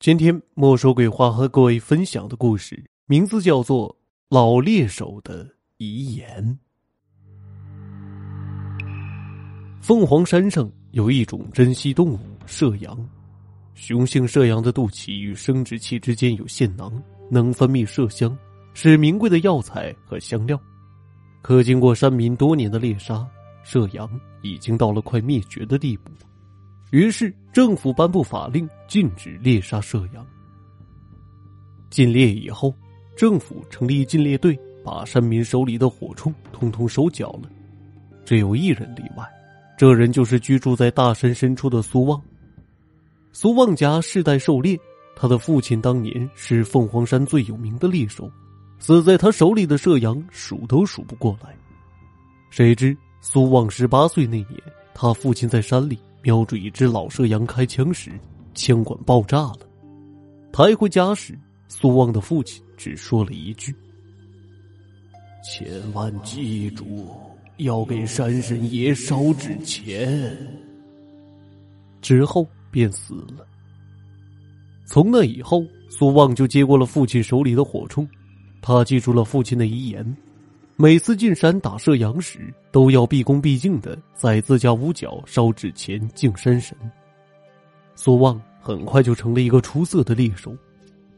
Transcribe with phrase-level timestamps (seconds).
[0.00, 3.90] 今天莫说鬼话和各位分享的故事名字叫做
[4.28, 5.44] 《老猎手的
[5.78, 6.56] 遗言》。
[9.80, 12.96] 凤凰山上有一种珍稀动物——麝羊。
[13.74, 16.92] 雄性麝羊的肚脐与生殖器之间有腺囊，
[17.28, 18.38] 能分泌麝香，
[18.74, 20.56] 是名贵的药材和香料。
[21.42, 23.26] 可经过山民多年的猎杀，
[23.66, 24.08] 麝羊
[24.42, 26.12] 已经到了快灭绝的地步。
[26.92, 30.24] 于是，政府颁布法令，禁止猎杀麝羊。
[31.90, 32.72] 禁猎以后，
[33.16, 37.50] 政府成立禁猎队，把山民手里的火铳通通收缴了。
[38.24, 39.28] 只有一人例外，
[39.76, 42.22] 这人就是居住在大山深处的苏旺。
[43.32, 44.78] 苏旺家世代狩猎，
[45.16, 48.30] 他的父亲当年是凤凰山最有名的猎手，
[48.78, 51.56] 死在他手里的麝羊数都数不过来。
[52.50, 54.62] 谁知苏旺十八岁那年，
[54.94, 55.98] 他父亲在山里。
[56.22, 58.10] 瞄准一只老射羊开枪时，
[58.54, 59.60] 枪管爆炸了。
[60.52, 63.74] 抬回家时，苏旺的父亲只说了一句
[65.44, 67.08] ：“千万记住，
[67.58, 70.36] 要给山神爷烧纸钱。”
[72.02, 73.46] 之后便死了。
[74.86, 78.08] 从那以后，苏旺就接过了父亲手里的火铳，
[78.60, 80.16] 他记住了父亲的遗言。
[80.80, 86.78] 每次进山打射羊时，都要毕恭毕敬的在自家屋角烧纸钱敬山神。
[87.96, 90.56] 苏旺很快就成了一个出色的猎手，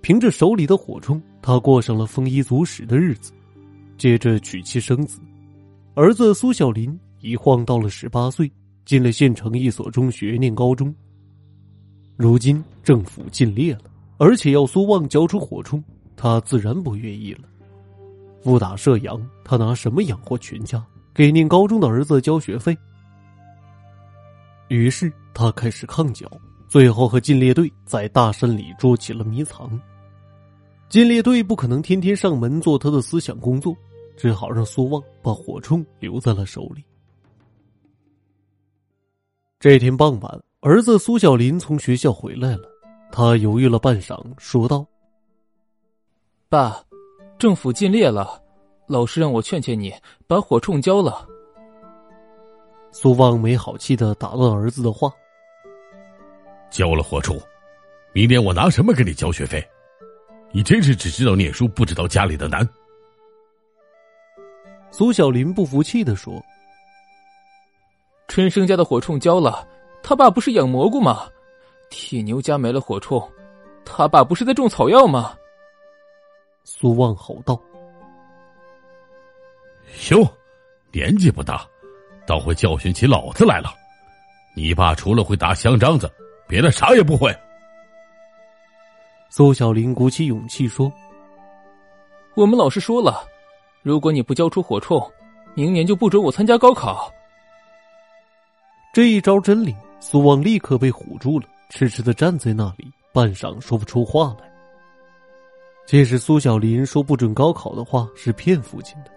[0.00, 3.30] 凭着手里的火铳，他过上了丰衣足食的日子。
[3.98, 5.20] 接着娶妻生子，
[5.92, 8.50] 儿子苏小林一晃到了十八岁，
[8.86, 10.94] 进了县城一所中学念高中。
[12.16, 13.82] 如今政府禁猎了，
[14.16, 15.82] 而且要苏旺交出火铳，
[16.16, 17.40] 他自然不愿意了。
[18.42, 20.84] 不打射羊，他拿什么养活全家？
[21.14, 22.76] 给念高中的儿子交学费？
[24.68, 26.26] 于是他开始抗缴，
[26.68, 29.78] 最后和禁猎队在大山里捉起了迷藏。
[30.88, 33.76] 禁猎队不可能天天上门做他的思想工作，
[34.16, 36.82] 只好让苏旺把火铳留在了手里。
[39.60, 42.68] 这天傍晚，儿子苏小林从学校回来了，
[43.12, 44.86] 他犹豫了半晌，说道
[46.48, 46.82] ：“爸。”
[47.42, 48.40] 政府禁猎了，
[48.86, 49.92] 老师让我劝劝你，
[50.28, 51.26] 把火铳交了。
[52.92, 55.10] 苏旺没好气的打断儿子的话
[56.70, 57.42] ：“交了火铳，
[58.12, 59.60] 明年我拿什么给你交学费？
[60.52, 62.64] 你真是只知道念书，不知道家里的难。”
[64.92, 66.40] 苏小林不服气的说
[68.28, 69.66] ：“春生家的火铳交了，
[70.00, 71.26] 他爸不是养蘑菇吗？
[71.90, 73.28] 铁牛家没了火铳，
[73.84, 75.34] 他爸不是在种草药吗？”
[76.64, 77.60] 苏旺吼道
[80.10, 80.26] ：“哟，
[80.92, 81.66] 年纪不大，
[82.26, 83.74] 倒会教训起老子来了。
[84.54, 86.10] 你爸除了会打香樟子，
[86.46, 87.34] 别的啥也不会。”
[89.28, 90.92] 苏小林鼓起勇气说
[92.36, 93.24] ：“我们老师说了，
[93.82, 95.10] 如果你不交出火铳，
[95.54, 97.12] 明年就不准我参加高考。”
[98.92, 104.51] 这一招真灵，苏旺立刻被唬住了，痴痴的站在那里，半晌说不出话来。
[105.84, 109.10] 其实苏小林说不准高考的话是骗父亲的，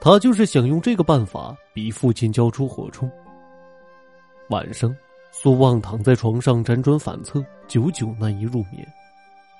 [0.00, 3.08] 他就是想用这个办法逼父亲交出火铳。
[4.48, 4.94] 晚上，
[5.30, 8.86] 苏旺躺在床上辗转反侧，久久难以入眠。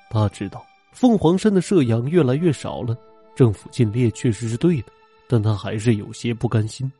[0.09, 2.97] 他知道凤凰山的射羊越来越少了，
[3.35, 4.91] 政府禁猎确实是对的，
[5.27, 6.91] 但他还是有些不甘心。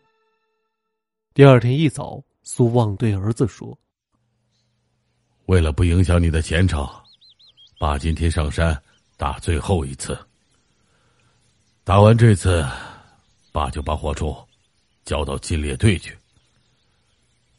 [1.33, 3.77] 第二天一早，苏旺对儿子说
[5.47, 6.87] ：“为了不影响你的前程，
[7.79, 8.79] 爸今天上山。”
[9.17, 10.15] 打最后一次，
[11.83, 12.63] 打完这次，
[13.51, 14.45] 爸就把火铳
[15.05, 16.15] 交到禁猎队去。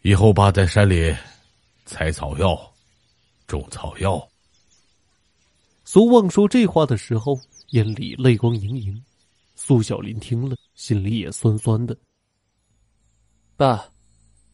[0.03, 1.13] 以后爸在山里
[1.85, 2.57] 采草药、
[3.49, 4.25] 种草药。
[5.85, 7.37] 苏旺说这话的时候，
[7.71, 9.03] 眼里泪光盈盈。
[9.57, 11.97] 苏小林听了，心里也酸酸的。
[13.57, 13.85] 爸，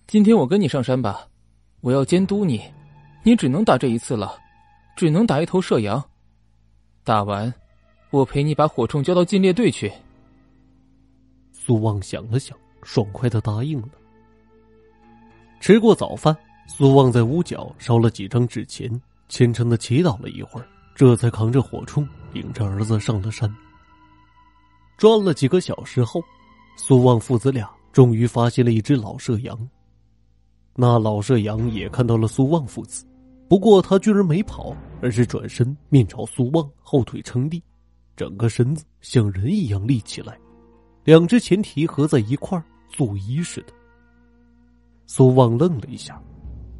[0.06, 1.28] 今天我跟你上山吧，
[1.82, 2.62] 我要监督你，
[3.23, 4.40] 你只能打这一次了，
[4.96, 6.02] 只能打一头射羊。
[7.04, 7.52] 打完，
[8.08, 9.92] 我陪你把火铳交到禁猎队去。
[11.52, 13.88] 苏旺想了想，爽快的答应了。
[15.60, 16.34] 吃过早饭，
[16.66, 18.90] 苏旺在屋角烧了几张纸钱，
[19.28, 23.54] 虔诚的祈祷了一会儿，这才扛着火铳，领着儿子上了山。
[24.96, 26.22] 转了几个小时后，
[26.76, 29.68] 苏旺父子俩终于发现了一只老麝羊。
[30.74, 33.04] 那老麝羊也看到了苏旺父子。
[33.49, 37.62] 不过他居然没跑，而是转身面朝苏旺，后腿撑地，
[38.17, 40.38] 整个身子像人一样立起来，
[41.05, 43.73] 两只前蹄合在一块儿作揖似的。
[45.06, 46.20] 苏旺愣了一下，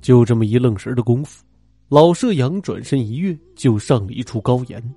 [0.01, 1.45] 就这么一愣神的功夫，
[1.89, 4.95] 老射阳转身一跃，就上了一处高岩。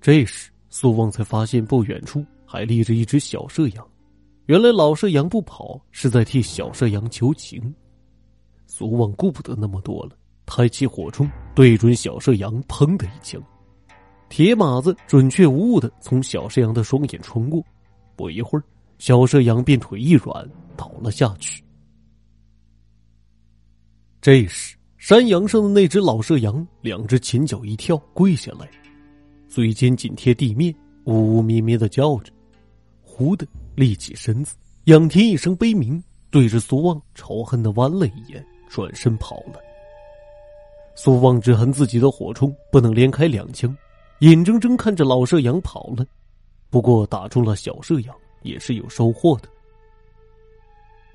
[0.00, 3.88] 这时，苏旺才发现不远处还立着一只小射羊。
[4.46, 7.74] 原来老射羊不跑，是在替小射羊求情。
[8.66, 13.42] 苏旺顾不得那么多了，抬起火铳，对准小射羊，砰的一枪，
[14.28, 17.64] 铁马子准确无误的从小射羊的双眼穿过。
[18.16, 18.62] 不一会儿，
[18.98, 21.62] 小射羊便腿一软，倒了下去。
[24.20, 28.68] 这时，山羊上的那只老射羊，两只前脚一跳，跪下来，
[29.48, 30.74] 嘴尖紧贴地面，
[31.04, 32.32] 呜呜咩咩的叫着，
[33.02, 34.54] 忽的立起身子，
[34.84, 39.60] 仰天一声悲鸣，对着苏旺仇恨的弯了一眼，转身跑了。
[40.94, 43.76] 苏旺只恨自己的火铳不能连开两枪，
[44.20, 46.06] 眼睁睁看着老射羊跑了。
[46.70, 49.48] 不过打中了小射羊，也是有收获的。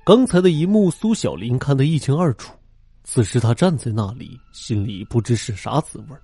[0.04, 2.54] 刚才的一幕，苏小林看得一清二楚。
[3.04, 6.16] 此时他站在那里，心里不知是啥滋味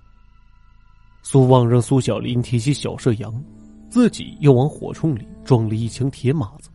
[1.23, 3.43] 苏旺让苏小林提起小射羊，
[3.89, 6.69] 自己又往火铳里装了一枪铁马子。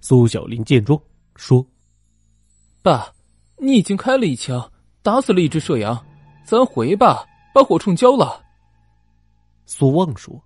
[0.00, 1.00] 苏小林见状
[1.36, 1.64] 说
[2.82, 3.10] ：“爸，
[3.56, 4.70] 你已经开了一枪，
[5.02, 5.98] 打死了一只射羊，
[6.44, 7.24] 咱回吧，
[7.54, 8.42] 把火铳交了。”
[9.66, 10.42] 苏旺说：“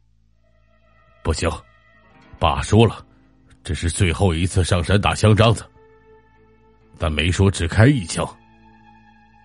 [1.24, 1.50] 不行，
[2.38, 3.04] 爸说了，
[3.62, 5.64] 这是最后一次上山打香樟子。”
[6.96, 8.24] 但没说只开一枪，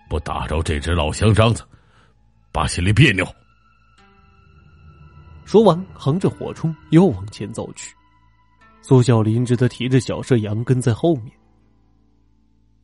[0.08, 1.64] 不打着这只老香樟子，
[2.52, 3.26] 爸心里别扭。
[5.44, 7.92] 说完，横着火铳又往前走去。
[8.82, 11.32] 苏小林只得提着小射羊跟在后面。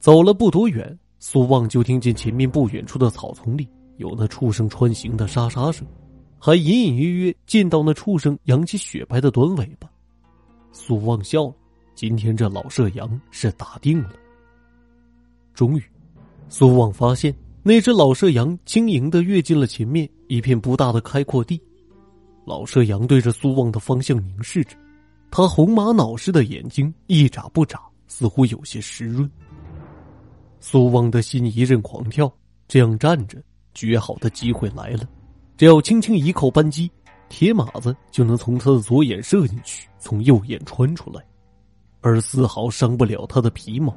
[0.01, 5.87] 走了不多远，苏旺就听见前面不远处的草丛里有那畜生穿行的沙沙声，
[6.39, 9.91] 还隐隐约约见到那畜生扬起雪白的短尾巴。
[10.73, 11.55] 苏旺笑了，
[11.95, 14.13] 今天这老射羊是打定了。
[15.55, 15.83] 终于，
[16.51, 21.59] 苏旺发现那只老射羊轻盈的跃进了前面一片不大的开阔地。
[22.45, 24.77] 老射羊对着苏旺的方向凝视着，
[25.31, 29.29] 他红玛瑙似的眼睛一眨不眨，似乎有些湿润。
[30.69, 32.29] 苏旺的心一阵狂跳，
[32.67, 33.41] 这样站着，
[33.73, 35.09] 绝好的机会来了，
[35.57, 36.91] 只要轻轻一扣扳机，
[37.29, 41.25] 铁马子就能从他的左眼射进去，从右眼穿出来，
[42.01, 43.97] 而丝毫伤不了他的皮毛。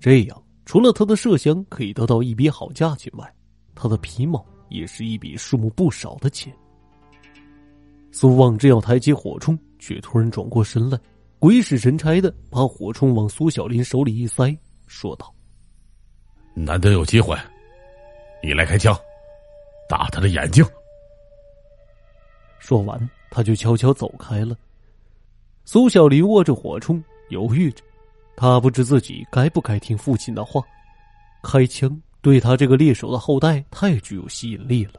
[0.00, 0.42] 这样。
[0.64, 3.30] 除了他的麝香可以得到一笔好价钱外，
[3.74, 6.50] 他的皮毛也是一笔数目不少的钱。
[8.10, 10.98] 苏旺正要抬起火铳，却突然转过身来，
[11.38, 14.56] 鬼使神差的把火铳往苏小林手里一塞，
[14.86, 15.30] 说道
[16.54, 17.36] ：“难得有机会，
[18.42, 18.96] 你来开枪，
[19.88, 20.64] 打他的眼睛。”
[22.58, 24.56] 说完，他就悄悄走开了。
[25.64, 27.82] 苏小林握着火铳，犹豫着。
[28.36, 30.62] 他不知自己该不该听父亲的话，
[31.42, 34.94] 开枪对他这个猎手的后代太具有吸引力了。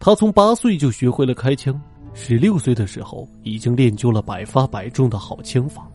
[0.00, 1.80] 他从八岁就学会了开枪，
[2.12, 5.88] 十六岁的时候已经练就了百发百中的好枪法。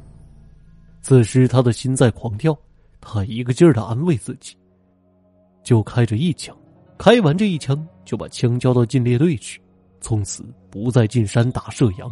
[1.02, 2.58] 此时他的心在狂跳，
[3.08, 4.58] 他一个劲儿的安慰自己：
[5.64, 6.58] 就开着一枪，
[6.98, 9.62] 开完这一枪就把枪交到禁猎队去，
[10.02, 12.12] 从此不再进山打射羊。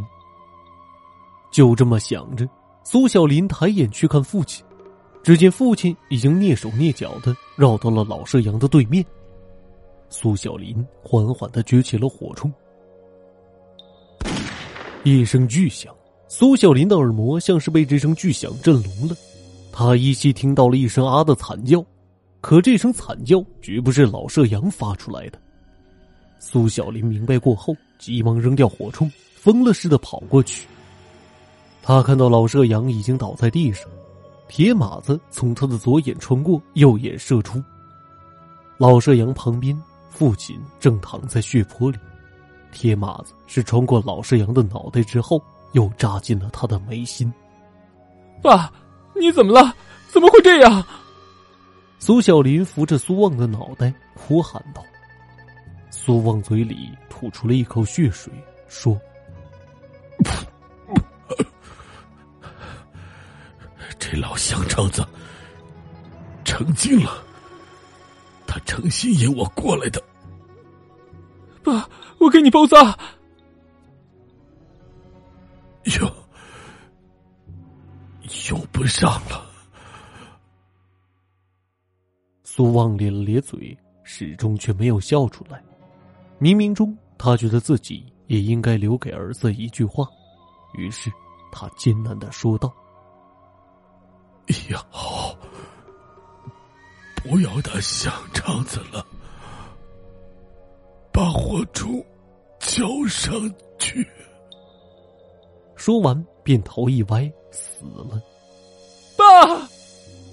[1.51, 2.47] 就这么想着。
[2.85, 4.63] 苏小林抬眼去看父亲，
[5.23, 9.03] 只见父亲已经蹑手蹑脚的绕到了老射羊的对面。
[10.09, 12.51] 苏小林缓缓的举起了火铳，
[15.03, 15.95] 一声巨响，
[16.27, 19.15] 苏小林的耳膜像是被这声巨响震聋了，
[19.75, 21.83] 他依稀听到了一声“啊”的惨叫，
[22.41, 25.39] 可这声惨叫绝不是老射羊发出来的。
[26.37, 30.67] 苏小林明白过后，急忙扔掉火铳，疯了似的跑过去。
[31.81, 33.89] 他看到老射羊已经倒在地上，
[34.47, 37.61] 铁马子从他的左眼穿过，右眼射出。
[38.77, 39.75] 老射羊旁边，
[40.07, 41.97] 父亲正躺在血泊里，
[42.71, 47.33] 铁马子是穿过老射羊的脑袋之后，又扎进了他的眉心。
[48.41, 48.71] 爸，
[49.15, 49.75] 你怎么了？
[50.09, 50.85] 怎么会这样？
[51.99, 54.83] 苏小林扶着苏旺的脑袋，哭喊道。
[55.89, 58.31] 苏旺嘴里吐出了一口血水，
[58.67, 58.99] 说。
[63.97, 65.03] 这老乡肠子
[66.43, 67.23] 成精了，
[68.45, 70.03] 他诚心引我过来的。
[71.63, 71.89] 爸，
[72.19, 72.97] 我给你包扎。
[75.99, 76.12] 用
[78.49, 79.49] 用不上了。
[82.43, 85.63] 苏旺咧了咧嘴，始终却没有笑出来。
[86.39, 90.07] 冥冥中，他觉得自己也应该留给儿子一句话，
[90.75, 91.11] 于是
[91.51, 92.73] 他艰难的说道。
[94.47, 95.35] 以后
[97.15, 99.05] 不要打香肠子了。
[101.13, 102.05] 把火烛
[102.59, 103.33] 浇上
[103.79, 104.05] 去。
[105.75, 108.21] 说完，便头一歪，死了。
[109.47, 109.67] 爸！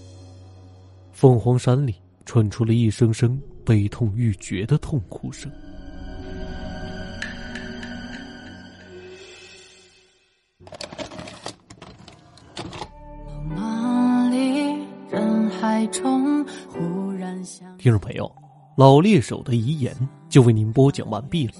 [1.12, 5.50] 凤凰山里传出了一声声悲痛欲绝的痛哭声。
[17.78, 18.30] 听众朋友，
[18.76, 19.94] 老猎手的遗言
[20.28, 21.54] 就为您播讲完毕了。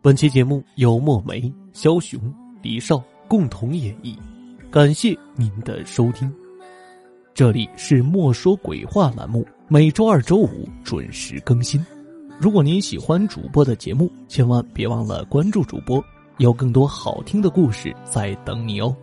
[0.00, 2.20] 本期节目由墨梅、肖雄、
[2.62, 4.16] 李少共同演绎，
[4.70, 6.32] 感谢您的收听。
[7.40, 11.82] 这里是“莫说鬼话”栏目，每周二、周五准时更新。
[12.38, 16.04] 如果您喜欢主播的节目，千万别忘了关注主播，
[16.36, 18.94] 有更多好听的故事在等你哦。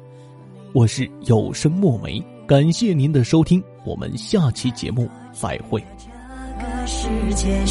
[0.72, 5.84] 我是有声墨梅，感谢您的收听，我们下期节目再会。
[5.98, 7.66] 这个世界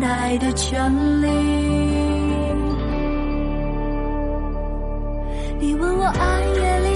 [0.00, 1.28] 待的权利。
[5.60, 6.87] 你问我爱夜里。